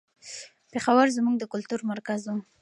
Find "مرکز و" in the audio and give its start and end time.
1.91-2.31